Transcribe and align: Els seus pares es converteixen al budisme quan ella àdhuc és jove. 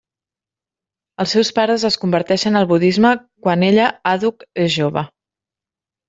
Els 1.23 1.33
seus 1.35 1.49
pares 1.57 1.83
es 1.89 1.97
converteixen 2.05 2.57
al 2.61 2.65
budisme 2.71 3.11
quan 3.47 3.65
ella 3.67 3.85
àdhuc 4.13 4.47
és 4.65 4.73
jove. 4.77 5.05